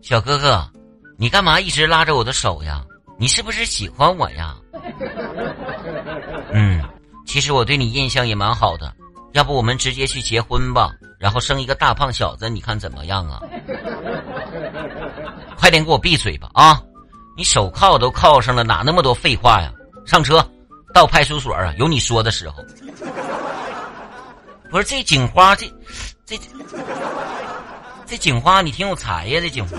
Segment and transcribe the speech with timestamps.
[0.00, 0.68] 小哥哥，
[1.16, 2.84] 你干嘛一直拉着我的手呀？
[3.18, 4.56] 你是不是喜欢我呀？
[6.52, 6.82] 嗯，
[7.24, 8.92] 其实我对你印象也蛮好的，
[9.32, 13.40] 要不我们直接去结婚吧，然后生一个大胖小子，你看怎么样啊？
[15.56, 16.82] 快点给我闭嘴吧啊！
[17.36, 19.72] 你手铐都铐上了，哪那么多废话呀？
[20.04, 20.44] 上车，
[20.92, 22.64] 到派出所啊，有你说的时候。
[24.72, 25.70] 不是这警花，这
[26.24, 26.38] 这
[28.06, 29.76] 这警花，你挺有才呀，这警花。